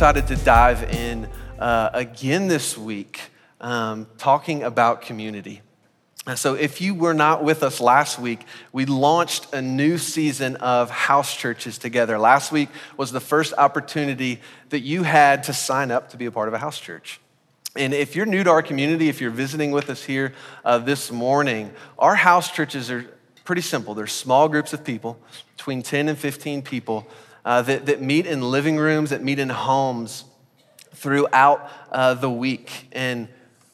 [0.00, 1.28] excited to dive in
[1.58, 3.20] uh, again this week,
[3.60, 5.60] um, talking about community.
[6.26, 10.56] And so, if you were not with us last week, we launched a new season
[10.56, 12.18] of house churches together.
[12.18, 14.40] Last week was the first opportunity
[14.70, 17.20] that you had to sign up to be a part of a house church.
[17.76, 20.32] And if you're new to our community, if you're visiting with us here
[20.64, 23.04] uh, this morning, our house churches are
[23.44, 23.92] pretty simple.
[23.92, 25.18] They're small groups of people,
[25.58, 27.06] between 10 and 15 people,
[27.44, 30.24] uh, that, that meet in living rooms, that meet in homes
[30.94, 32.88] throughout uh, the week.
[32.92, 33.28] And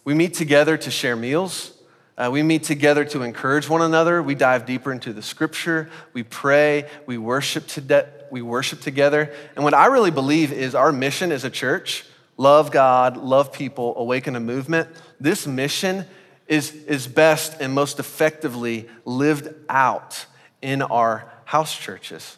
[0.04, 1.72] we meet together to share meals.
[2.16, 4.22] Uh, we meet together to encourage one another.
[4.22, 5.90] We dive deeper into the scripture.
[6.12, 6.88] We pray.
[7.04, 9.32] We worship, to we worship together.
[9.54, 12.04] And what I really believe is our mission as a church
[12.38, 14.88] love God, love people, awaken a movement.
[15.18, 16.04] This mission
[16.46, 20.26] is, is best and most effectively lived out
[20.62, 22.36] in our house churches.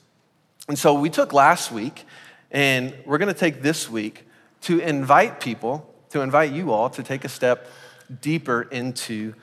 [0.69, 2.05] And so we took last week,
[2.51, 4.27] and we're going to take this week
[4.63, 7.69] to invite people, to invite you all to take a step
[8.21, 9.35] deeper into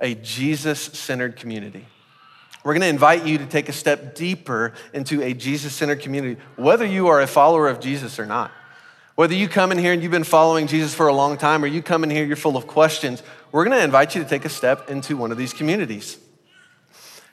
[0.00, 1.86] a Jesus centered community.
[2.64, 6.40] We're going to invite you to take a step deeper into a Jesus centered community,
[6.56, 8.50] whether you are a follower of Jesus or not.
[9.16, 11.66] Whether you come in here and you've been following Jesus for a long time, or
[11.66, 14.46] you come in here, you're full of questions, we're going to invite you to take
[14.46, 16.18] a step into one of these communities.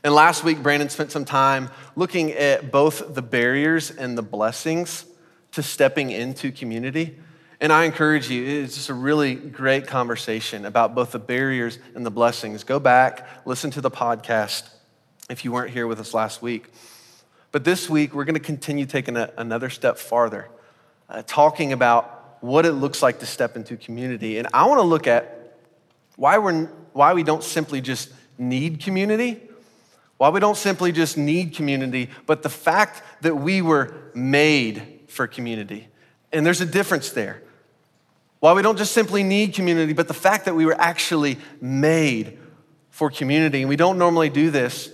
[0.04, 5.06] And last week, Brandon spent some time looking at both the barriers and the blessings
[5.54, 7.18] to stepping into community.
[7.60, 12.06] And I encourage you, it's just a really great conversation about both the barriers and
[12.06, 12.64] the blessings.
[12.64, 14.70] Go back, listen to the podcast
[15.30, 16.68] if you weren't here with us last week.
[17.52, 20.50] But this week, we're going to continue taking a, another step farther,
[21.10, 24.38] uh, talking about what it looks like to step into community.
[24.38, 25.56] And I want to look at
[26.16, 29.42] why, we're, why we don't simply just need community,
[30.18, 35.28] why we don't simply just need community, but the fact that we were made for
[35.28, 35.88] community.
[36.34, 37.42] And there's a difference there.
[38.40, 42.38] Why we don't just simply need community, but the fact that we were actually made
[42.98, 43.62] for community.
[43.62, 44.92] And we don't normally do this,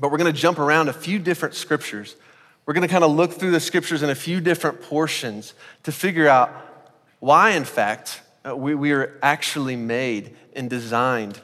[0.00, 2.16] but we're going to jump around a few different scriptures.
[2.64, 5.54] We're going to kind of look through the scriptures in a few different portions
[5.84, 6.50] to figure out
[7.20, 11.40] why, in fact, uh, we, we are actually made and designed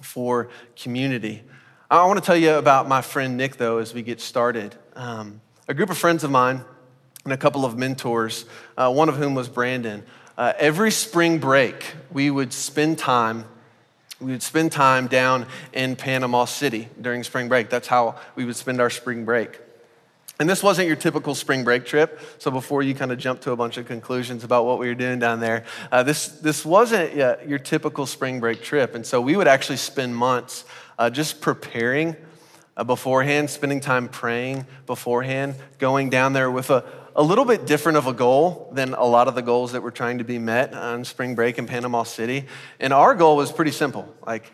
[0.00, 1.44] for community.
[1.90, 4.74] I want to tell you about my friend Nick, though, as we get started.
[4.94, 6.62] Um, a group of friends of mine
[7.24, 8.44] and a couple of mentors,
[8.76, 10.04] uh, one of whom was Brandon,
[10.36, 13.46] uh, every spring break, we would spend time
[14.20, 17.70] we would spend time down in Panama City during spring break.
[17.70, 19.60] That's how we would spend our spring break.
[20.40, 22.20] And this wasn't your typical spring break trip.
[22.38, 24.96] So before you kind of jump to a bunch of conclusions about what we were
[24.96, 28.96] doing down there, uh, this, this wasn't uh, your typical spring break trip.
[28.96, 30.64] And so we would actually spend months
[30.98, 32.16] uh, just preparing
[32.76, 36.84] uh, beforehand, spending time praying beforehand, going down there with a,
[37.16, 39.90] a little bit different of a goal than a lot of the goals that were
[39.90, 42.46] trying to be met on spring break in Panama City.
[42.78, 44.14] And our goal was pretty simple.
[44.26, 44.52] Like,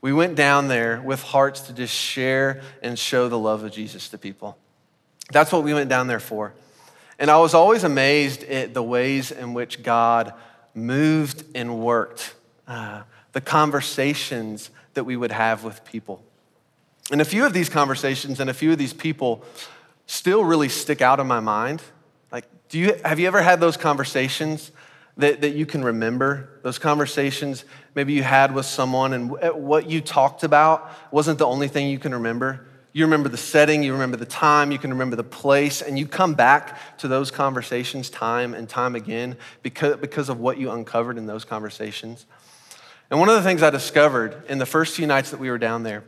[0.00, 4.08] we went down there with hearts to just share and show the love of Jesus
[4.08, 4.58] to people.
[5.30, 6.52] That's what we went down there for.
[7.18, 10.34] And I was always amazed at the ways in which God
[10.74, 12.34] moved and worked,
[12.66, 16.22] uh, the conversations that we would have with people.
[17.10, 19.44] And a few of these conversations and a few of these people
[20.06, 21.82] still really stick out in my mind.
[22.30, 24.70] Like, do you, have you ever had those conversations
[25.16, 26.60] that, that you can remember?
[26.62, 27.64] Those conversations
[27.94, 31.98] maybe you had with someone and what you talked about wasn't the only thing you
[31.98, 32.66] can remember?
[32.94, 36.06] You remember the setting, you remember the time, you can remember the place, and you
[36.06, 41.16] come back to those conversations time and time again because, because of what you uncovered
[41.16, 42.26] in those conversations.
[43.12, 45.58] And one of the things I discovered in the first few nights that we were
[45.58, 46.02] down there,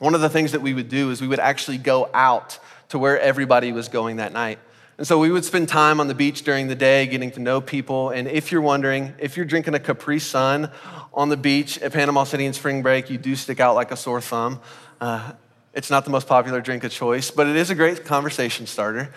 [0.00, 2.58] one of the things that we would do is we would actually go out
[2.88, 4.58] to where everybody was going that night.
[4.98, 7.60] And so we would spend time on the beach during the day getting to know
[7.60, 8.10] people.
[8.10, 10.68] And if you're wondering, if you're drinking a Capri Sun
[11.14, 13.96] on the beach at Panama City in spring break, you do stick out like a
[13.96, 14.60] sore thumb.
[15.00, 15.34] Uh,
[15.74, 19.14] it's not the most popular drink of choice, but it is a great conversation starter.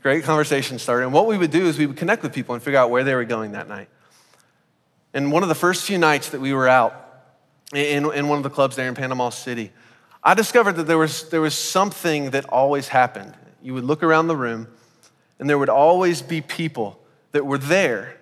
[0.00, 1.02] Great conversation starter.
[1.02, 3.04] And what we would do is we would connect with people and figure out where
[3.04, 3.90] they were going that night.
[5.14, 6.94] And one of the first few nights that we were out
[7.74, 9.72] in, in one of the clubs there in Panama City,
[10.22, 13.34] I discovered that there was, there was something that always happened.
[13.62, 14.68] You would look around the room,
[15.38, 17.00] and there would always be people
[17.32, 18.18] that were there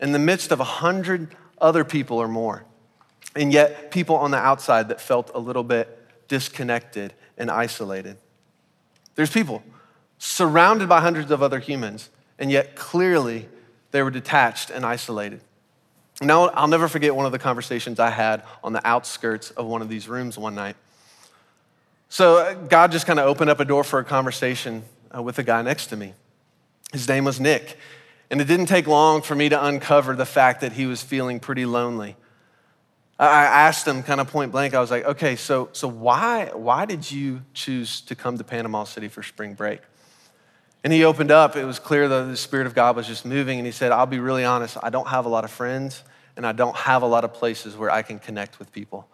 [0.00, 2.64] in the midst of a hundred other people or more.
[3.36, 8.16] And yet, people on the outside that felt a little bit disconnected and isolated.
[9.14, 9.62] There's people
[10.18, 13.48] surrounded by hundreds of other humans, and yet clearly
[13.90, 15.40] they were detached and isolated.
[16.24, 19.82] Now, I'll never forget one of the conversations I had on the outskirts of one
[19.82, 20.76] of these rooms one night.
[22.08, 24.84] So, uh, God just kind of opened up a door for a conversation
[25.14, 26.14] uh, with the guy next to me.
[26.92, 27.76] His name was Nick.
[28.30, 31.40] And it didn't take long for me to uncover the fact that he was feeling
[31.40, 32.16] pretty lonely.
[33.18, 36.84] I asked him kind of point blank, I was like, okay, so, so why, why
[36.84, 39.80] did you choose to come to Panama City for spring break?
[40.82, 41.54] And he opened up.
[41.54, 43.58] It was clear that the Spirit of God was just moving.
[43.58, 46.02] And he said, I'll be really honest, I don't have a lot of friends
[46.36, 49.06] and I don't have a lot of places where I can connect with people.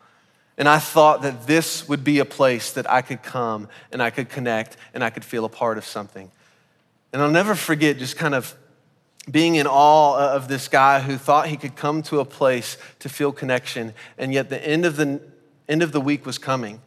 [0.56, 4.10] And I thought that this would be a place that I could come and I
[4.10, 6.30] could connect and I could feel a part of something.
[7.12, 8.54] And I'll never forget just kind of
[9.30, 13.08] being in awe of this guy who thought he could come to a place to
[13.08, 15.20] feel connection, and yet the end of the,
[15.68, 16.80] end of the week was coming.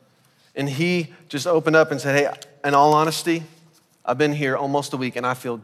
[0.56, 3.44] And he just opened up and said, Hey, in all honesty,
[4.06, 5.62] I've been here almost a week and I feel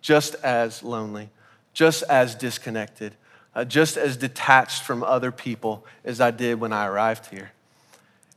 [0.00, 1.30] just as lonely,
[1.72, 3.14] just as disconnected,
[3.56, 7.52] uh, just as detached from other people as I did when I arrived here.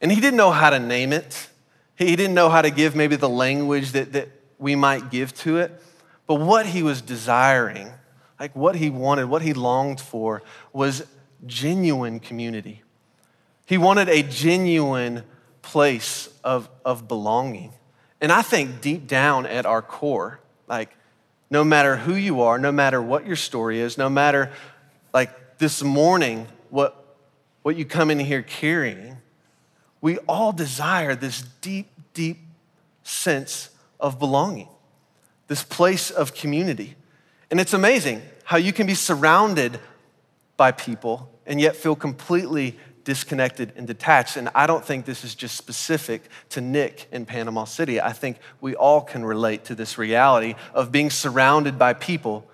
[0.02, 1.50] And he didn't know how to name it.
[1.98, 5.58] He didn't know how to give maybe the language that, that we might give to
[5.58, 5.78] it.
[6.26, 7.92] But what he was desiring,
[8.40, 11.06] like what he wanted, what he longed for, was
[11.46, 12.82] genuine community.
[13.66, 15.24] He wanted a genuine
[15.62, 17.74] place of, of belonging.
[18.22, 20.40] And I think deep down at our core,
[20.70, 20.96] like
[21.50, 24.52] no matter who you are, no matter what your story is, no matter
[25.14, 27.18] like this morning, what,
[27.62, 29.18] what you come in here carrying,
[30.02, 32.40] we all desire this deep, deep
[33.04, 33.70] sense
[34.00, 34.70] of belonging
[35.48, 36.96] this place of community.
[37.52, 39.80] And it's amazing how you can be surrounded
[40.56, 44.38] by people and yet feel completely disconnected and detached.
[44.38, 48.00] And I don't think this is just specific to Nick in Panama City.
[48.00, 52.49] I think we all can relate to this reality of being surrounded by people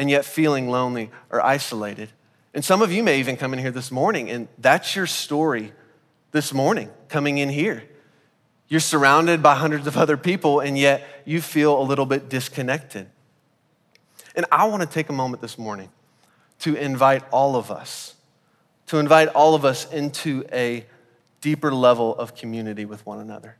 [0.00, 2.08] and yet feeling lonely or isolated.
[2.54, 5.74] And some of you may even come in here this morning, and that's your story
[6.32, 7.84] this morning, coming in here.
[8.66, 13.08] You're surrounded by hundreds of other people, and yet you feel a little bit disconnected.
[14.34, 15.90] And I want to take a moment this morning
[16.60, 18.14] to invite all of us,
[18.86, 20.86] to invite all of us into a
[21.42, 23.58] deeper level of community with one another,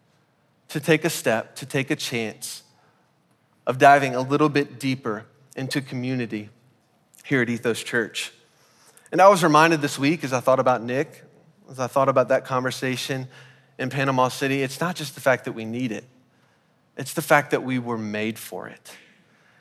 [0.69, 2.63] to take a step, to take a chance
[3.67, 5.27] of diving a little bit deeper
[5.57, 6.51] into community
[7.25, 8.33] here at Ethos Church.
[9.13, 11.25] And I was reminded this week as I thought about Nick,
[11.71, 13.29] as I thought about that conversation
[13.79, 16.05] in Panama City, it's not just the fact that we need it,
[16.97, 18.93] it's the fact that we were made for it.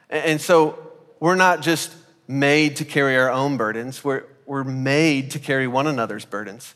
[0.09, 1.95] And so we're not just
[2.27, 6.75] made to carry our own burdens, we're, we're made to carry one another's burdens.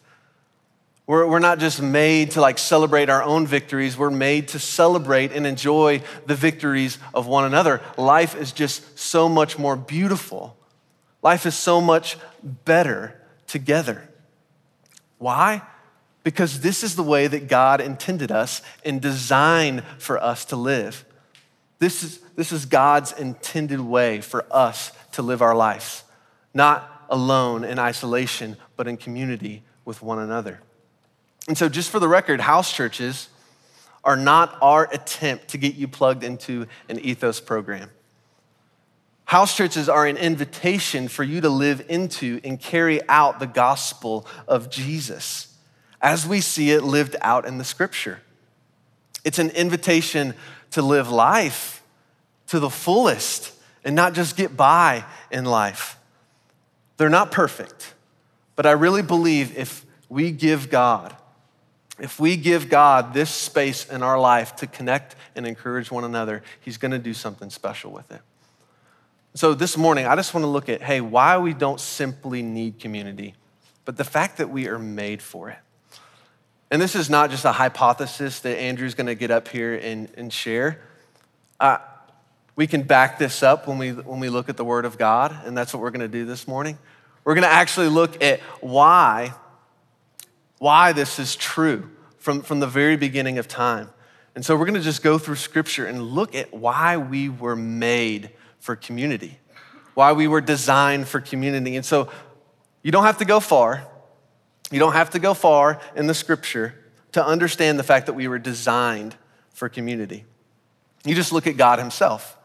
[1.05, 5.31] We're, we're not just made to like celebrate our own victories, we're made to celebrate
[5.31, 7.81] and enjoy the victories of one another.
[7.97, 10.57] Life is just so much more beautiful.
[11.21, 14.09] Life is so much better together.
[15.17, 15.61] Why?
[16.23, 21.05] because this is the way that God intended us and designed for us to live.
[21.79, 26.03] This is, this is God's intended way for us to live our lives,
[26.53, 30.61] not alone in isolation, but in community with one another.
[31.47, 33.29] And so, just for the record, house churches
[34.03, 37.89] are not our attempt to get you plugged into an ethos program.
[39.25, 44.27] House churches are an invitation for you to live into and carry out the gospel
[44.47, 45.55] of Jesus
[46.01, 48.19] as we see it lived out in the scripture.
[49.23, 50.33] It's an invitation
[50.71, 51.81] to live life
[52.47, 53.53] to the fullest
[53.85, 55.97] and not just get by in life.
[56.97, 57.93] They're not perfect,
[58.55, 61.15] but I really believe if we give God,
[61.99, 66.43] if we give God this space in our life to connect and encourage one another,
[66.59, 68.21] He's gonna do something special with it.
[69.35, 73.35] So this morning, I just wanna look at hey, why we don't simply need community,
[73.85, 75.57] but the fact that we are made for it.
[76.73, 80.09] And this is not just a hypothesis that Andrew's going to get up here and,
[80.17, 80.81] and share.
[81.59, 81.77] Uh,
[82.55, 85.37] we can back this up when we, when we look at the Word of God,
[85.45, 86.79] and that's what we're going to do this morning.
[87.25, 89.35] We're going to actually look at why,
[90.63, 91.89] why this is true
[92.19, 93.89] from, from the very beginning of time.
[94.33, 97.57] And so we're going to just go through Scripture and look at why we were
[97.57, 98.29] made
[98.61, 99.39] for community,
[99.93, 101.75] why we were designed for community.
[101.75, 102.09] And so
[102.81, 103.85] you don't have to go far.
[104.71, 106.73] You don't have to go far in the scripture
[107.11, 109.17] to understand the fact that we were designed
[109.51, 110.23] for community.
[111.03, 112.37] You just look at God Himself.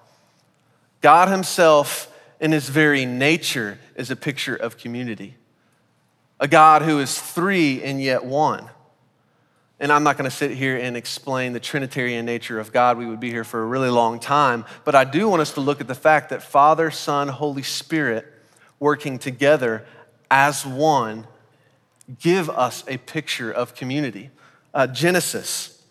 [1.03, 5.37] God Himself, in His very nature, is a picture of community.
[6.41, 8.69] A God who is three and yet one.
[9.81, 12.99] And I'm not going to sit here and explain the Trinitarian nature of God.
[12.99, 14.65] We would be here for a really long time.
[14.85, 18.27] But I do want us to look at the fact that Father, Son, Holy Spirit
[18.81, 19.87] working together
[20.31, 21.27] as one
[22.21, 24.31] give us a picture of community.
[24.75, 25.83] Uh, Genesis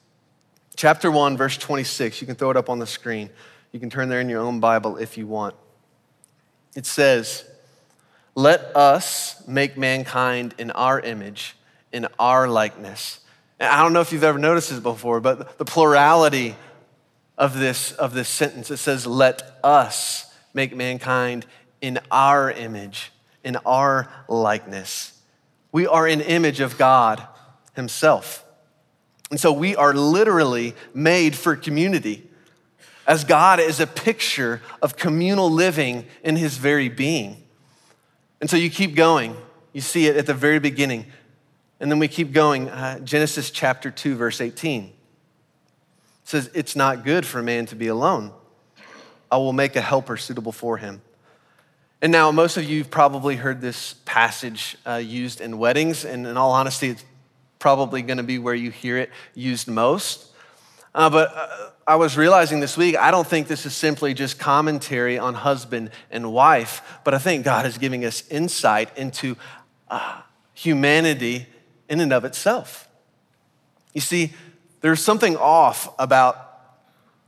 [0.75, 2.21] chapter 1, verse 26.
[2.21, 3.29] You can throw it up on the screen.
[3.71, 5.55] You can turn there in your own Bible if you want.
[6.75, 7.45] It says,
[8.37, 11.55] Let us make mankind in our image,
[11.91, 13.21] in our likeness.
[13.59, 16.55] And I don't know if you've ever noticed this before, but the plurality
[17.35, 21.47] of this, of this sentence, it says, Let us make mankind
[21.81, 23.11] in our image,
[23.43, 25.19] in our likeness.
[25.71, 27.27] We are an image of God
[27.75, 28.45] Himself.
[29.31, 32.29] And so we are literally made for community,
[33.07, 37.45] as God is a picture of communal living in His very being.
[38.39, 39.35] And so you keep going.
[39.73, 41.05] You see it at the very beginning.
[41.79, 42.69] And then we keep going.
[42.69, 44.93] Uh, Genesis chapter 2, verse 18 it
[46.23, 48.31] says, It's not good for a man to be alone.
[49.31, 51.01] I will make a helper suitable for him.
[52.01, 56.27] And now, most of you have probably heard this passage uh, used in weddings, and
[56.27, 57.03] in all honesty, it's
[57.59, 60.31] probably going to be where you hear it used most.
[60.97, 64.39] Uh, but uh, I was realizing this week, I don't think this is simply just
[64.39, 69.37] commentary on husband and wife, but I think God is giving us insight into
[69.91, 70.21] uh,
[70.55, 71.45] humanity
[71.87, 72.89] in and of itself.
[73.93, 74.33] You see,
[74.81, 76.35] there's something off about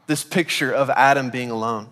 [0.08, 1.90] this picture of Adam being alone.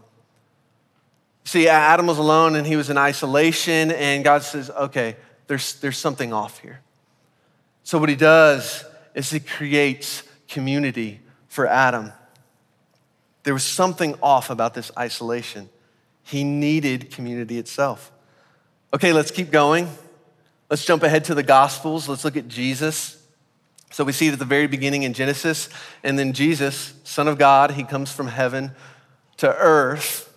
[1.44, 5.16] See, Adam was alone and he was in isolation, and God says, okay,
[5.46, 6.82] there's, there's something off here.
[7.84, 11.22] So, what he does is he creates community
[11.58, 12.14] for Adam.
[13.42, 15.70] There was something off about this isolation.
[16.22, 18.12] He needed community itself.
[18.94, 19.90] Okay, let's keep going.
[20.70, 22.08] Let's jump ahead to the Gospels.
[22.08, 23.20] Let's look at Jesus.
[23.90, 25.68] So we see it at the very beginning in Genesis,
[26.04, 28.74] and then Jesus, Son of God, he comes from heaven
[29.38, 30.32] to earth.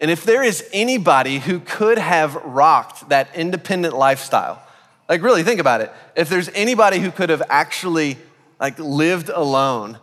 [0.00, 4.60] And if there is anybody who could have rocked that independent lifestyle,
[5.08, 5.92] like, really, think about it.
[6.16, 8.18] If there's anybody who could have actually,
[8.62, 9.98] like, lived alone,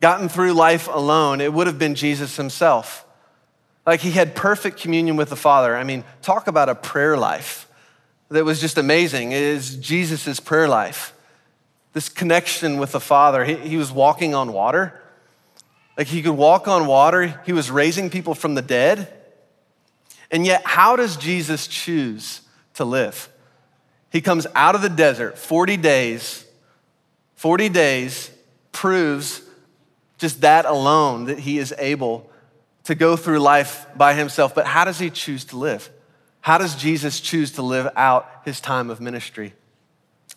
[0.00, 3.06] gotten through life alone, it would have been Jesus himself.
[3.86, 5.76] Like, he had perfect communion with the Father.
[5.76, 7.68] I mean, talk about a prayer life
[8.30, 9.30] that was just amazing.
[9.30, 11.14] It is Jesus' prayer life.
[11.92, 13.44] This connection with the Father.
[13.44, 15.00] He, he was walking on water.
[15.96, 17.40] Like, he could walk on water.
[17.46, 19.08] He was raising people from the dead.
[20.32, 22.40] And yet, how does Jesus choose
[22.74, 23.28] to live?
[24.10, 26.43] He comes out of the desert 40 days.
[27.44, 28.30] 40 days
[28.72, 29.42] proves
[30.16, 32.30] just that alone that he is able
[32.84, 34.54] to go through life by himself.
[34.54, 35.90] But how does he choose to live?
[36.40, 39.52] How does Jesus choose to live out his time of ministry?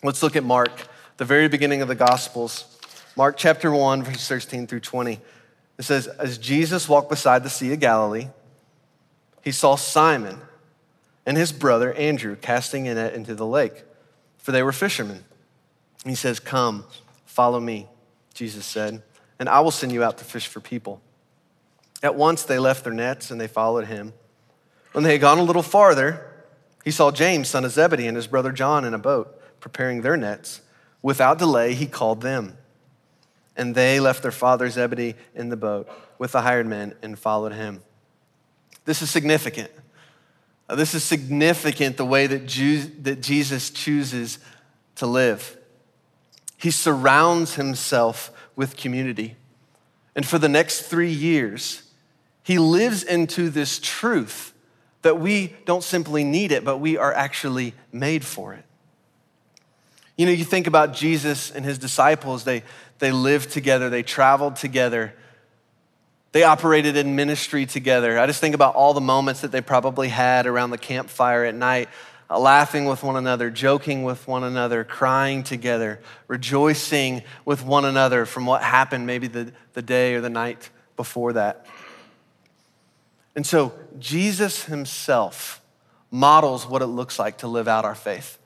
[0.03, 0.69] Let's look at Mark,
[1.15, 2.77] the very beginning of the Gospels.
[3.15, 5.21] Mark chapter 1, verse 13 through 20.
[5.77, 8.27] It says, As Jesus walked beside the Sea of Galilee,
[9.45, 10.41] he saw Simon
[11.25, 13.85] and his brother Andrew casting a net into the lake,
[14.37, 15.23] for they were fishermen.
[16.07, 16.85] And he says, Come,
[17.25, 17.85] follow me,
[18.33, 19.03] Jesus said,
[19.39, 21.01] and I will send you out to fish for people.
[22.01, 24.13] At once they left their nets and they followed him.
[24.93, 26.25] When they had gone a little farther,
[26.85, 30.15] he saw James, son of Zebedee, and his brother John in a boat, preparing their
[30.15, 30.61] nets.
[31.01, 32.57] Without delay, he called them.
[33.57, 37.51] And they left their father Zebedee in the boat with the hired men and followed
[37.51, 37.81] him.
[38.85, 39.71] This is significant
[40.69, 42.47] this is significant the way that,
[43.03, 44.39] that Jesus chooses
[44.95, 45.56] to live.
[46.57, 49.37] He surrounds himself with community.
[50.15, 51.83] And for the next three years,
[52.43, 54.53] he lives into this truth
[55.03, 58.63] that we don't simply need it, but we are actually made for it.
[60.17, 62.63] You know, you think about Jesus and his disciples, they,
[62.97, 65.13] they lived together, they traveled together,
[66.31, 68.19] they operated in ministry together.
[68.19, 71.53] I just think about all the moments that they probably had around the campfire at
[71.53, 71.89] night,
[72.29, 78.45] laughing with one another, joking with one another, crying together, rejoicing with one another from
[78.45, 81.65] what happened maybe the, the day or the night before that.
[83.35, 85.61] And so Jesus himself
[86.11, 88.39] models what it looks like to live out our faith.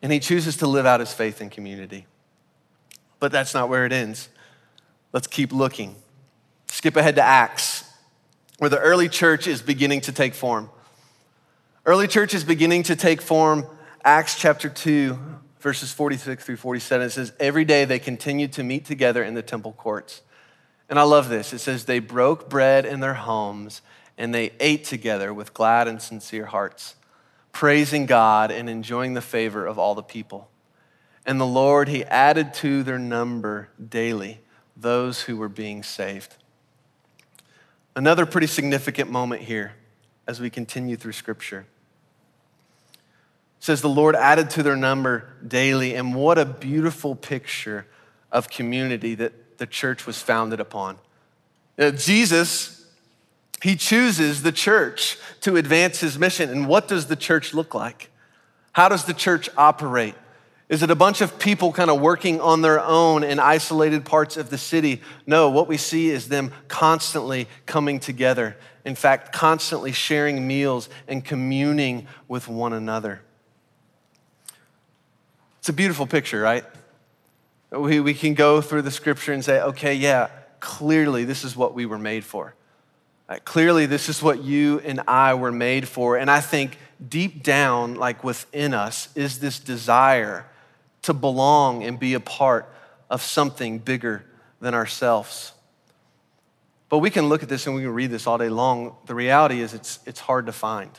[0.00, 2.06] And he chooses to live out his faith in community.
[3.18, 4.28] But that's not where it ends.
[5.12, 5.96] Let's keep looking.
[6.68, 7.84] Skip ahead to Acts,
[8.58, 10.70] where the early church is beginning to take form.
[11.86, 13.64] Early church is beginning to take form.
[14.04, 15.16] Acts chapter 2,
[15.60, 19.42] verses 46 through 47, it says, Every day they continued to meet together in the
[19.42, 20.22] temple courts.
[20.88, 21.52] And I love this.
[21.52, 23.82] It says, They broke bread in their homes
[24.18, 26.96] and they ate together with glad and sincere hearts,
[27.52, 30.50] praising God and enjoying the favor of all the people.
[31.24, 34.40] And the Lord, He added to their number daily
[34.76, 36.34] those who were being saved.
[37.94, 39.74] Another pretty significant moment here
[40.26, 41.66] as we continue through Scripture.
[43.66, 47.84] Says, The Lord added to their number daily, and what a beautiful picture
[48.30, 51.00] of community that the church was founded upon.
[51.76, 52.86] Jesus
[53.60, 56.48] He chooses the church to advance his mission.
[56.48, 58.08] And what does the church look like?
[58.70, 60.14] How does the church operate?
[60.68, 64.36] Is it a bunch of people kind of working on their own in isolated parts
[64.36, 65.02] of the city?
[65.26, 68.56] No, what we see is them constantly coming together.
[68.84, 73.22] In fact, constantly sharing meals and communing with one another.
[75.66, 76.64] It's a beautiful picture, right?
[77.72, 80.28] We, we can go through the scripture and say, okay, yeah,
[80.60, 82.54] clearly this is what we were made for.
[83.28, 86.18] Uh, clearly, this is what you and I were made for.
[86.18, 90.46] And I think deep down, like within us, is this desire
[91.02, 92.72] to belong and be a part
[93.10, 94.24] of something bigger
[94.60, 95.52] than ourselves.
[96.88, 98.94] But we can look at this and we can read this all day long.
[99.06, 100.92] The reality is, it's, it's hard to find.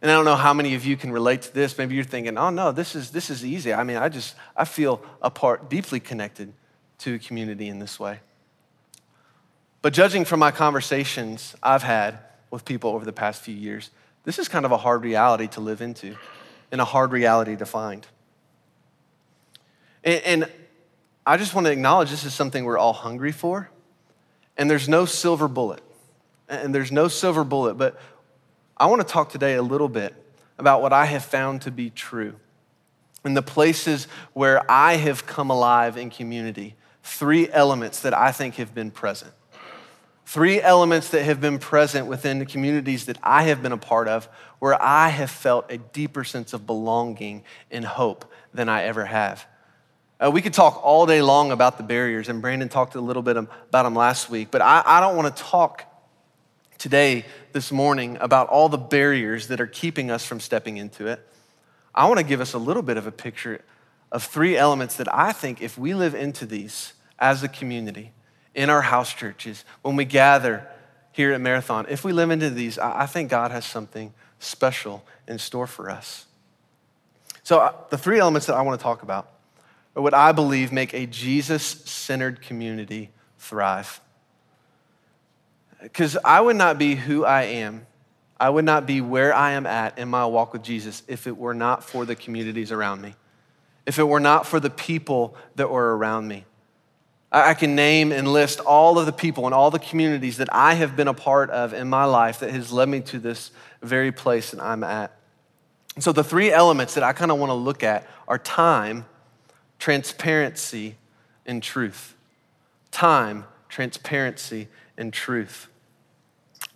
[0.00, 1.76] And I don't know how many of you can relate to this.
[1.76, 3.74] Maybe you're thinking, oh no, this is, this is easy.
[3.74, 6.52] I mean, I just, I feel a part, deeply connected
[6.98, 8.20] to community in this way.
[9.82, 12.18] But judging from my conversations I've had
[12.50, 13.90] with people over the past few years,
[14.24, 16.16] this is kind of a hard reality to live into
[16.70, 18.06] and a hard reality to find.
[20.04, 20.52] And, and
[21.26, 23.70] I just want to acknowledge this is something we're all hungry for,
[24.56, 25.82] and there's no silver bullet.
[26.48, 28.00] And there's no silver bullet, but
[28.80, 30.14] I want to talk today a little bit
[30.56, 32.36] about what I have found to be true
[33.24, 36.76] in the places where I have come alive in community.
[37.02, 39.32] Three elements that I think have been present.
[40.26, 44.06] Three elements that have been present within the communities that I have been a part
[44.06, 44.28] of
[44.60, 49.46] where I have felt a deeper sense of belonging and hope than I ever have.
[50.20, 53.22] Uh, we could talk all day long about the barriers, and Brandon talked a little
[53.22, 55.87] bit about them last week, but I, I don't want to talk
[56.78, 61.26] today, this morning, about all the barriers that are keeping us from stepping into it.
[61.94, 63.62] I want to give us a little bit of a picture
[64.10, 68.12] of three elements that I think if we live into these as a community,
[68.54, 70.66] in our house churches, when we gather
[71.12, 75.38] here at Marathon, if we live into these, I think God has something special in
[75.38, 76.26] store for us.
[77.44, 79.30] So, uh, the three elements that I want to talk about
[79.94, 84.00] are what I believe make a Jesus centered community thrive.
[85.82, 87.86] Because I would not be who I am,
[88.40, 91.36] I would not be where I am at in my walk with Jesus if it
[91.36, 93.14] were not for the communities around me,
[93.86, 96.44] if it were not for the people that were around me.
[97.30, 100.74] I can name and list all of the people and all the communities that I
[100.74, 103.50] have been a part of in my life that has led me to this
[103.82, 105.14] very place that I'm at.
[105.94, 109.04] And so, the three elements that I kind of want to look at are time,
[109.78, 110.96] transparency,
[111.44, 112.14] and truth.
[112.90, 115.68] Time, transparency, and truth.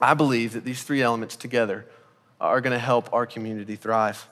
[0.00, 1.84] I believe that these three elements together
[2.40, 4.26] are going to help our community thrive.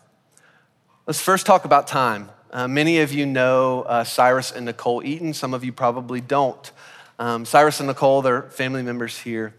[1.07, 2.31] Let's first talk about time.
[2.53, 6.73] Uh, many of you know uh, Cyrus and Nicole Eaton, some of you probably don't.
[7.19, 9.55] Um, Cyrus and Nicole, they're family members here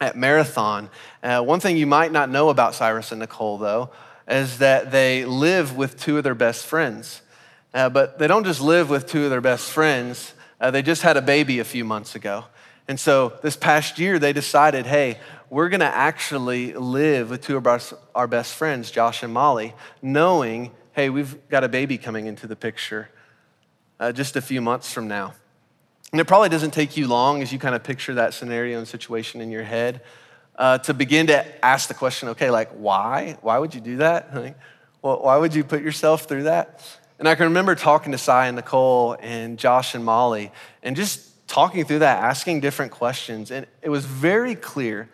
[0.00, 0.90] at Marathon.
[1.22, 3.90] Uh, one thing you might not know about Cyrus and Nicole, though,
[4.28, 7.22] is that they live with two of their best friends.
[7.72, 11.02] Uh, but they don't just live with two of their best friends, uh, they just
[11.02, 12.44] had a baby a few months ago.
[12.88, 15.18] And so this past year, they decided, hey,
[15.50, 17.80] we're going to actually live with two of our,
[18.14, 22.56] our best friends, Josh and Molly, knowing, hey, we've got a baby coming into the
[22.56, 23.10] picture
[24.00, 25.34] uh, just a few months from now.
[26.12, 28.88] And it probably doesn't take you long as you kind of picture that scenario and
[28.88, 30.00] situation in your head
[30.56, 33.36] uh, to begin to ask the question, okay, like, why?
[33.42, 34.34] Why would you do that?
[34.34, 34.58] Like,
[35.00, 36.84] well, why would you put yourself through that?
[37.20, 40.50] And I can remember talking to Cy and Nicole and Josh and Molly
[40.82, 45.08] and just talking through that, asking different questions, and it was very clear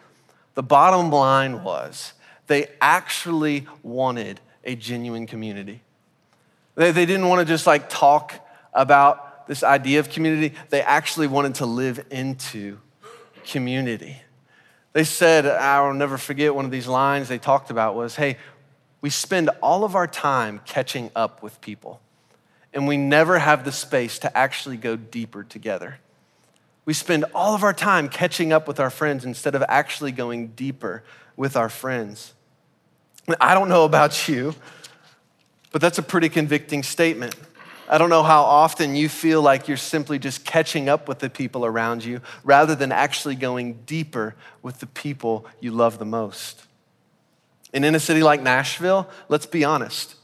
[0.54, 2.12] the bottom line was
[2.46, 5.80] they actually wanted a genuine community.
[6.74, 8.34] They, they didn't want to just like talk
[8.72, 12.78] about this idea of community, they actually wanted to live into
[13.46, 14.16] community.
[14.94, 18.38] They said, I'll never forget one of these lines they talked about was, hey,
[19.00, 22.00] we spend all of our time catching up with people,
[22.72, 25.98] and we never have the space to actually go deeper together.
[26.84, 30.48] We spend all of our time catching up with our friends instead of actually going
[30.48, 31.02] deeper
[31.36, 32.34] with our friends.
[33.40, 34.54] I don't know about you,
[35.72, 37.34] but that's a pretty convicting statement.
[37.88, 41.28] I don't know how often you feel like you're simply just catching up with the
[41.28, 46.64] people around you rather than actually going deeper with the people you love the most.
[47.72, 50.14] And in a city like Nashville, let's be honest.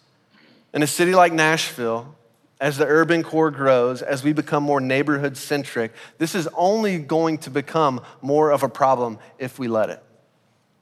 [0.73, 2.15] In a city like Nashville,
[2.61, 7.39] as the urban core grows, as we become more neighborhood centric, this is only going
[7.39, 10.03] to become more of a problem if we let it.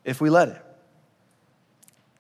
[0.05, 0.65] If we let it.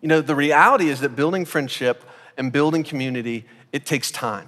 [0.01, 2.05] You know, the reality is that building friendship
[2.37, 4.47] and building community, it takes time.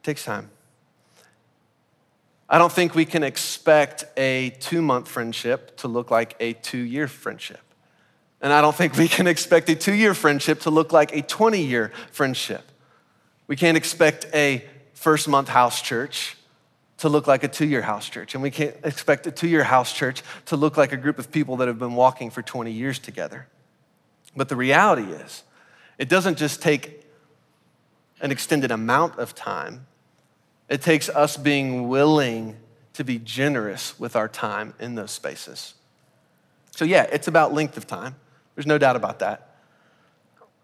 [0.00, 0.50] It takes time.
[2.48, 6.78] I don't think we can expect a two month friendship to look like a two
[6.78, 7.60] year friendship.
[8.40, 11.22] And I don't think we can expect a two year friendship to look like a
[11.22, 12.69] 20 year friendship.
[13.50, 16.36] We can't expect a first month house church
[16.98, 18.34] to look like a two year house church.
[18.34, 21.32] And we can't expect a two year house church to look like a group of
[21.32, 23.48] people that have been walking for 20 years together.
[24.36, 25.42] But the reality is,
[25.98, 27.04] it doesn't just take
[28.20, 29.84] an extended amount of time,
[30.68, 32.56] it takes us being willing
[32.92, 35.74] to be generous with our time in those spaces.
[36.76, 38.14] So, yeah, it's about length of time.
[38.54, 39.56] There's no doubt about that.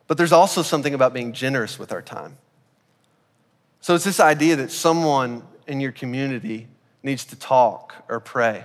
[0.06, 2.38] But there's also something about being generous with our time.
[3.86, 6.66] So, it's this idea that someone in your community
[7.04, 8.64] needs to talk or pray.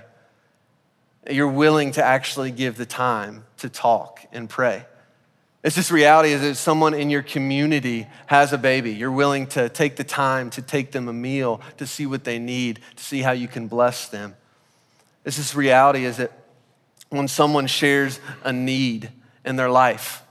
[1.30, 4.84] You're willing to actually give the time to talk and pray.
[5.62, 8.94] It's this reality is that someone in your community has a baby.
[8.94, 12.40] You're willing to take the time to take them a meal, to see what they
[12.40, 14.34] need, to see how you can bless them.
[15.24, 16.32] It's this reality is that
[17.10, 19.08] when someone shares a need
[19.44, 20.24] in their life,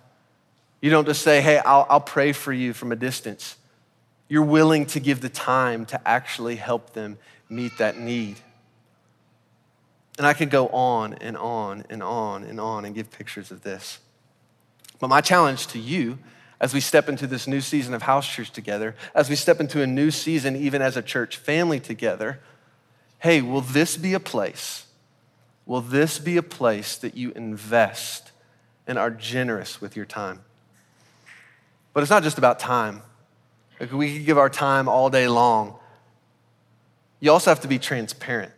[0.82, 3.56] you don't just say, hey, I'll, I'll pray for you from a distance.
[4.32, 7.18] You're willing to give the time to actually help them
[7.50, 8.38] meet that need.
[10.18, 13.64] And I could go on and on and on and on and give pictures of
[13.64, 14.00] this.
[15.02, 16.18] But my challenge to you
[16.62, 19.82] as we step into this new season of house church together, as we step into
[19.82, 22.40] a new season, even as a church family together,
[23.20, 24.86] hey, will this be a place?
[25.66, 28.32] Will this be a place that you invest
[28.88, 30.40] and are generous with your time?
[31.94, 33.02] But it's not just about time.
[33.90, 35.76] We could give our time all day long.
[37.20, 38.52] You also have to be transparent.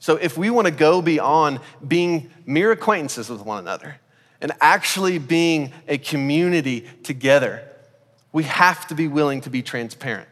[0.00, 4.00] So if we want to go beyond being mere acquaintances with one another
[4.40, 7.68] and actually being a community together,
[8.32, 10.28] we have to be willing to be transparent.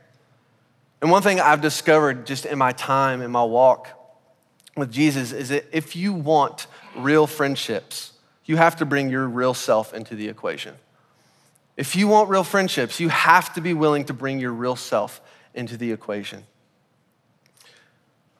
[1.00, 3.88] And one thing I've discovered just in my time, in my walk
[4.76, 8.12] with Jesus, is that if you want real friendships,
[8.44, 10.74] you have to bring your real self into the equation.
[11.78, 15.20] If you want real friendships, you have to be willing to bring your real self
[15.54, 16.44] into the equation.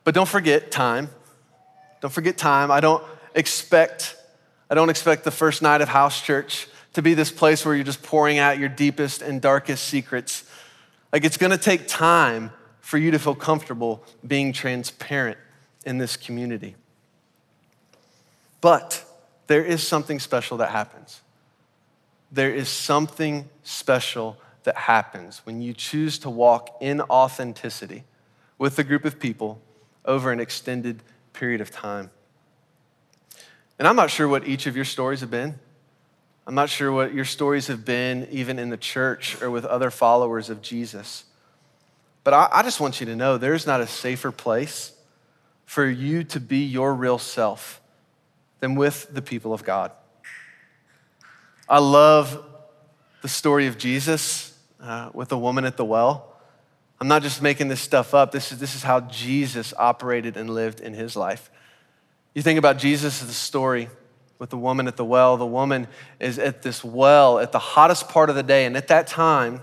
[0.03, 1.09] But don't forget time.
[2.01, 2.73] Don't forget time.
[2.73, 3.03] I don't
[3.37, 4.17] expect
[4.69, 7.85] I don't expect the first night of house church to be this place where you're
[7.85, 10.45] just pouring out your deepest and darkest secrets.
[11.11, 15.39] Like it's going to take time for you to feel comfortable being transparent
[15.87, 16.75] in this community.
[18.61, 19.05] But
[19.47, 21.23] there is something special that happens
[22.31, 28.05] there is something special that happens when you choose to walk in authenticity
[28.59, 29.61] with a group of people
[30.05, 32.11] over an extended period of time.
[33.79, 35.59] And I'm not sure what each of your stories have been.
[36.47, 39.91] I'm not sure what your stories have been, even in the church or with other
[39.91, 41.25] followers of Jesus.
[42.25, 44.93] But I, I just want you to know there's not a safer place
[45.67, 47.81] for you to be your real self
[48.61, 49.93] than with the people of God.
[51.69, 52.43] I love
[53.21, 56.35] the story of Jesus uh, with the woman at the well.
[56.99, 58.33] I'm not just making this stuff up.
[58.33, 61.51] This is, this is how Jesus operated and lived in his life.
[62.35, 63.91] You think about Jesus' story
[64.39, 65.37] with the woman at the well.
[65.37, 68.65] The woman is at this well at the hottest part of the day.
[68.65, 69.63] And at that time,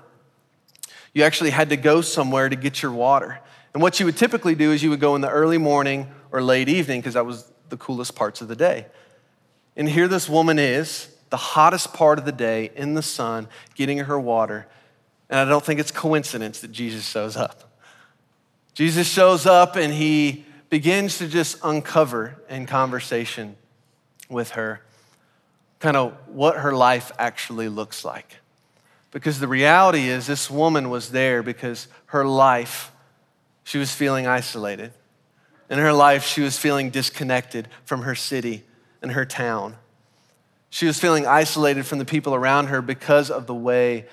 [1.13, 3.39] you actually had to go somewhere to get your water.
[3.73, 6.43] And what you would typically do is you would go in the early morning or
[6.43, 8.85] late evening because that was the coolest parts of the day.
[9.75, 13.97] And here this woman is the hottest part of the day in the sun, getting
[13.97, 14.65] her water.
[15.29, 17.77] And I don't think it's coincidence that Jesus shows up.
[18.73, 23.57] Jesus shows up and he begins to just uncover in conversation
[24.29, 24.79] with her
[25.81, 28.37] kind of what her life actually looks like.
[29.11, 32.93] Because the reality is, this woman was there because her life,
[33.65, 34.93] she was feeling isolated.
[35.69, 38.63] In her life, she was feeling disconnected from her city
[39.01, 39.75] and her town.
[40.75, 44.07] She was feeling isolated from the people around her because of the way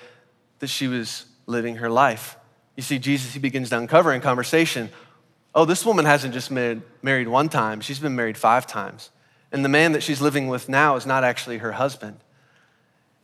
[0.59, 2.37] that she was living her life.
[2.77, 4.89] You see, Jesus, he begins to uncover in conversation
[5.53, 9.09] oh, this woman hasn't just married, married one time, she's been married five times.
[9.51, 12.17] And the man that she's living with now is not actually her husband.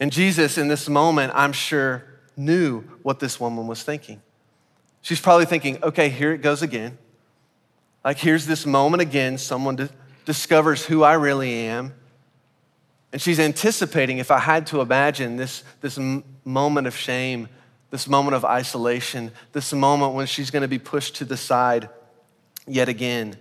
[0.02, 2.04] And Jesus, in this moment, I'm sure,
[2.36, 4.21] knew what this woman was thinking.
[5.02, 6.97] She's probably thinking, okay, here it goes again.
[8.04, 9.38] Like, here's this moment again.
[9.38, 9.89] Someone
[10.25, 11.93] discovers who I really am.
[13.12, 17.50] And she's anticipating, if I had to imagine this, this m- moment of shame,
[17.89, 21.89] this moment of isolation, this moment when she's going to be pushed to the side
[22.67, 23.36] yet again.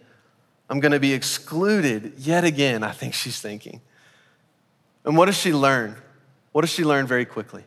[0.70, 3.80] I'm going to be excluded yet again, I think she's thinking.
[5.04, 5.96] And what does she learn?
[6.52, 7.64] What does she learn very quickly?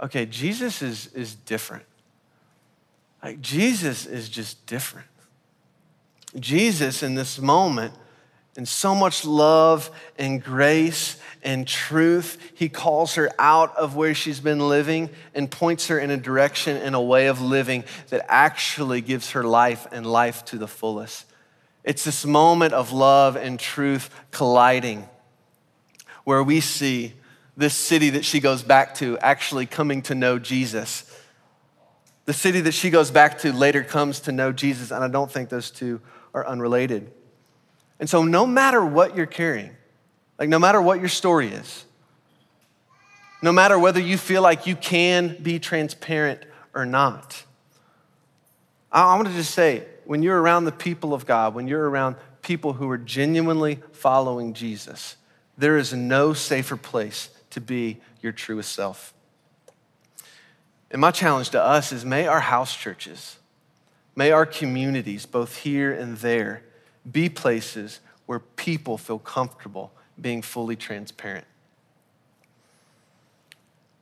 [0.00, 1.84] Okay, Jesus is, is different.
[3.22, 5.06] Like, Jesus is just different.
[6.38, 7.94] Jesus, in this moment,
[8.56, 14.40] in so much love and grace and truth, he calls her out of where she's
[14.40, 19.00] been living and points her in a direction and a way of living that actually
[19.00, 21.24] gives her life and life to the fullest.
[21.82, 25.08] It's this moment of love and truth colliding
[26.24, 27.14] where we see
[27.56, 31.04] this city that she goes back to actually coming to know Jesus.
[32.26, 35.30] The city that she goes back to later comes to know Jesus, and I don't
[35.30, 36.00] think those two
[36.34, 37.10] are unrelated.
[38.02, 39.70] And so, no matter what you're carrying,
[40.36, 41.84] like no matter what your story is,
[43.42, 47.44] no matter whether you feel like you can be transparent or not,
[48.90, 52.16] I want to just say when you're around the people of God, when you're around
[52.42, 55.14] people who are genuinely following Jesus,
[55.56, 59.14] there is no safer place to be your truest self.
[60.90, 63.36] And my challenge to us is may our house churches,
[64.16, 66.64] may our communities, both here and there,
[67.10, 71.46] be places where people feel comfortable being fully transparent.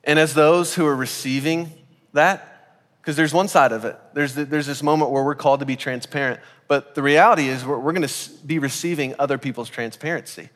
[0.05, 1.73] And as those who are receiving
[2.13, 5.61] that, because there's one side of it, there's, the, there's this moment where we're called
[5.61, 9.69] to be transparent, but the reality is we're, we're going to be receiving other people's
[9.69, 10.49] transparency.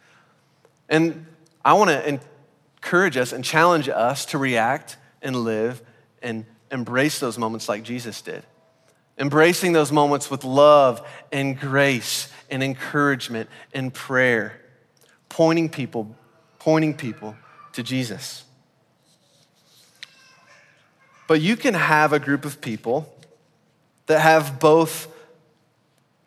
[0.88, 1.26] And
[1.64, 2.20] I want to
[2.80, 5.82] encourage us and challenge us to react and live
[6.22, 8.42] and embrace those moments like Jesus did.
[9.16, 14.60] Embracing those moments with love and grace and encouragement and prayer,
[15.28, 16.14] pointing people,
[16.58, 17.36] pointing people
[17.72, 18.44] to Jesus.
[21.26, 23.12] But you can have a group of people
[24.06, 25.08] that have both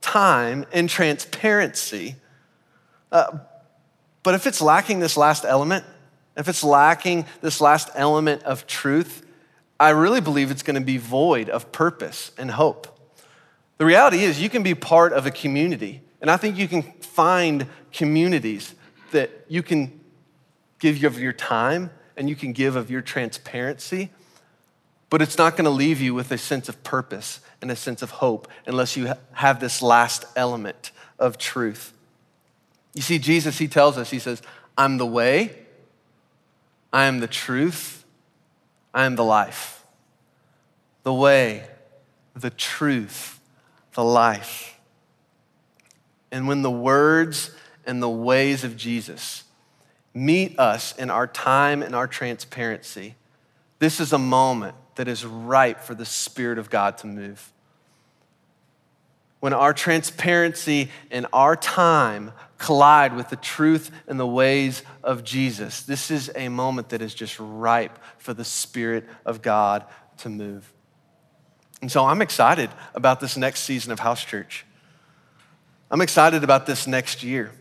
[0.01, 2.15] time and transparency.
[3.11, 3.37] Uh,
[4.23, 5.85] but if it's lacking this last element,
[6.35, 9.25] if it's lacking this last element of truth,
[9.79, 12.87] I really believe it's going to be void of purpose and hope.
[13.77, 16.83] The reality is, you can be part of a community, and I think you can
[17.01, 18.75] find communities
[19.11, 19.99] that you can
[20.79, 24.09] give of your time and you can give of your transparency,
[25.09, 28.01] but it's not going to leave you with a sense of purpose and a sense
[28.01, 31.93] of hope unless you have this last element of truth.
[32.93, 34.41] You see, Jesus, he tells us, he says,
[34.77, 35.55] I'm the way,
[36.91, 38.05] I am the truth.
[38.93, 39.85] I am the life.
[41.03, 41.67] The way,
[42.35, 43.39] the truth,
[43.93, 44.76] the life.
[46.31, 47.51] And when the words
[47.85, 49.43] and the ways of Jesus
[50.13, 53.15] meet us in our time and our transparency,
[53.79, 57.51] this is a moment that is ripe for the Spirit of God to move.
[59.39, 65.83] When our transparency and our time collide with the truth and the ways of Jesus.
[65.83, 69.85] This is a moment that is just ripe for the Spirit of God
[70.19, 70.71] to move.
[71.81, 74.65] And so I'm excited about this next season of House Church.
[75.89, 77.51] I'm excited about this next year.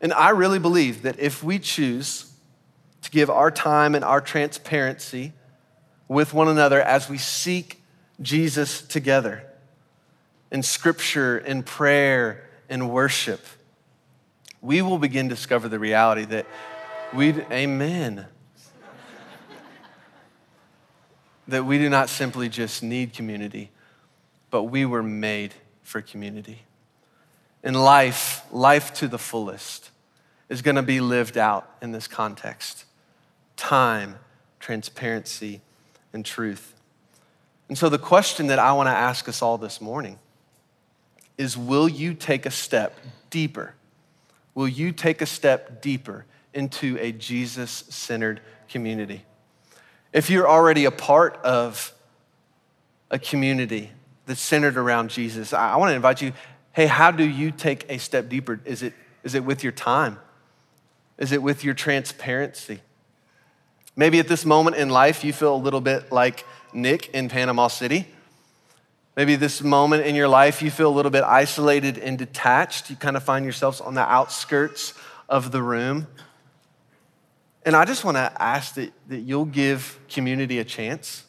[0.00, 2.30] And I really believe that if we choose
[3.02, 5.32] to give our time and our transparency
[6.08, 7.80] with one another as we seek
[8.20, 9.44] Jesus together
[10.52, 13.40] in scripture, in prayer, in worship,
[14.60, 16.46] we will begin to discover the reality that
[17.14, 18.26] we, amen,
[21.48, 23.70] that we do not simply just need community,
[24.50, 26.62] but we were made for community.
[27.66, 29.90] In life, life to the fullest
[30.48, 32.86] is going to be lived out in this context
[33.56, 34.16] time,
[34.60, 35.60] transparency,
[36.12, 36.74] and truth.
[37.68, 40.18] And so, the question that I want to ask us all this morning
[41.36, 42.98] is Will you take a step
[43.28, 43.74] deeper?
[44.56, 49.24] will you take a step deeper into a Jesus centered community?
[50.12, 51.92] If you're already a part of
[53.10, 53.90] a community
[54.24, 56.32] that's centered around Jesus, I, want to invite you
[56.76, 58.60] hey, how do you take a step deeper?
[58.66, 58.92] Is it,
[59.24, 60.18] is it with your time?
[61.16, 62.80] Is it with your transparency?
[63.96, 67.68] Maybe at this moment in life, you feel a little bit like Nick in Panama
[67.68, 68.06] City.
[69.16, 72.90] Maybe this moment in your life you feel a little bit isolated and detached.
[72.90, 74.92] You kind of find yourselves on the outskirts
[75.30, 76.06] of the room.
[77.64, 81.24] And I just want to ask that, that you'll give community a chance,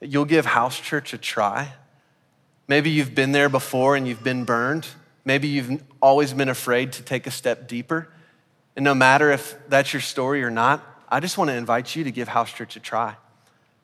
[0.00, 1.72] that you'll give house church a try.
[2.68, 4.86] Maybe you've been there before and you've been burned.
[5.24, 8.08] Maybe you've always been afraid to take a step deeper.
[8.74, 12.04] And no matter if that's your story or not, I just want to invite you
[12.04, 13.16] to give house church a try,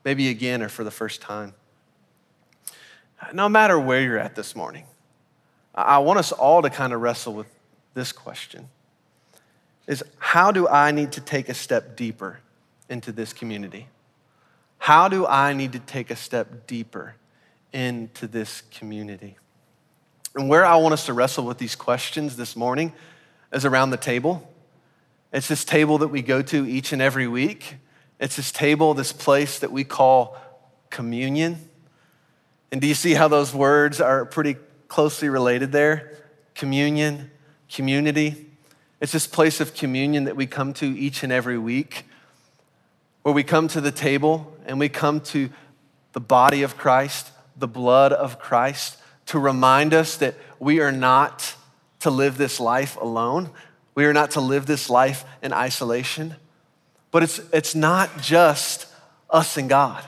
[0.04, 1.54] maybe again or for the first time
[3.32, 4.84] no matter where you're at this morning,
[5.74, 7.46] I want us all to kind of wrestle with
[7.94, 8.68] this question
[9.86, 12.40] is how do I need to take a step deeper
[12.88, 13.88] into this community?
[14.78, 17.14] How do I need to take a step deeper
[17.72, 19.36] into this community?
[20.34, 22.92] And where I want us to wrestle with these questions this morning
[23.52, 24.48] is around the table.
[25.32, 27.76] It's this table that we go to each and every week.
[28.20, 30.36] It's this table, this place that we call
[30.90, 31.58] communion.
[32.70, 34.56] And do you see how those words are pretty
[34.88, 36.16] closely related there?
[36.54, 37.30] Communion,
[37.68, 38.46] community.
[39.00, 42.04] It's this place of communion that we come to each and every week,
[43.22, 45.50] where we come to the table and we come to
[46.12, 47.31] the body of Christ,
[47.62, 51.54] the blood of Christ, to remind us that we are not
[52.00, 53.50] to live this life alone.
[53.94, 56.34] We are not to live this life in isolation.
[57.12, 58.88] But it's, it's not just
[59.30, 60.04] us and God.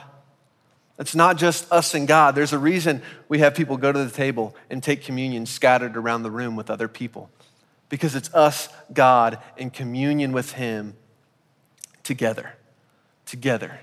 [0.99, 2.35] It's not just us and God.
[2.35, 6.23] There's a reason we have people go to the table and take communion scattered around
[6.23, 7.29] the room with other people.
[7.87, 10.97] Because it's us, God, in communion with Him
[12.03, 12.55] together.
[13.25, 13.79] Together.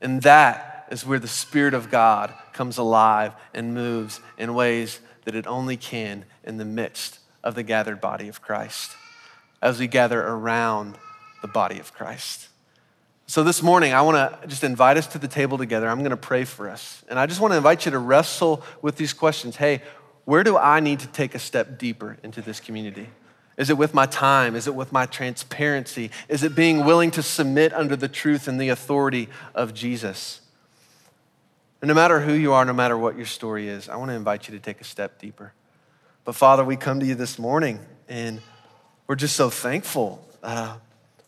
[0.00, 5.34] And that is where the Spirit of God comes alive and moves in ways that
[5.34, 8.92] it only can in the midst of the gathered body of Christ
[9.60, 10.96] as we gather around
[11.42, 12.46] the body of Christ.
[13.26, 15.88] So, this morning, I want to just invite us to the table together.
[15.88, 17.02] I'm going to pray for us.
[17.08, 19.56] And I just want to invite you to wrestle with these questions.
[19.56, 19.82] Hey,
[20.26, 23.08] where do I need to take a step deeper into this community?
[23.56, 24.54] Is it with my time?
[24.54, 26.12] Is it with my transparency?
[26.28, 30.40] Is it being willing to submit under the truth and the authority of Jesus?
[31.84, 34.14] And no matter who you are, no matter what your story is, I want to
[34.14, 35.52] invite you to take a step deeper.
[36.24, 38.40] But Father, we come to you this morning and
[39.06, 40.78] we're just so thankful uh,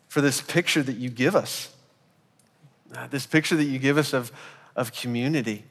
[0.08, 1.68] for this picture that you give us
[2.94, 4.32] uh, this picture that you give us of,
[4.74, 5.62] of community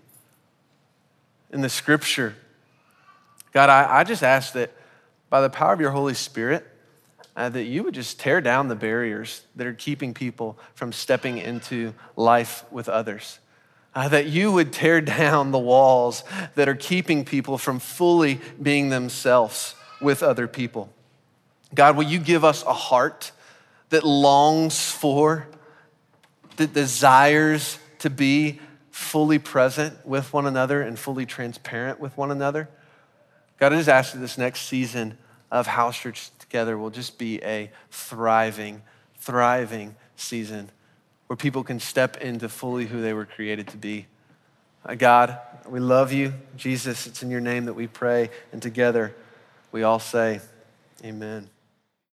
[1.52, 2.36] in the scripture.
[3.54, 4.72] God, I, I just ask that
[5.32, 6.64] by the power of your Holy Spirit,
[7.36, 11.40] uh, that you would just tear down the barriers that are keeping people from stepping
[11.40, 13.40] into life with others.
[13.96, 16.24] Uh, that you would tear down the walls
[16.56, 20.92] that are keeping people from fully being themselves with other people.
[21.74, 23.32] God, will you give us a heart
[23.90, 25.48] that longs for
[26.58, 28.60] that desires to be
[28.92, 32.70] fully present with one another and fully transparent with one another.
[33.60, 35.18] God, I just ask that this next season
[35.52, 38.82] of House Church Together will just be a thriving,
[39.18, 40.70] thriving season
[41.28, 44.08] where people can step into fully who they were created to be.
[44.86, 46.34] Uh, God, we love you.
[46.56, 48.30] Jesus, it's in your name that we pray.
[48.52, 49.16] And together
[49.72, 50.42] we all say,
[51.04, 51.50] Amen.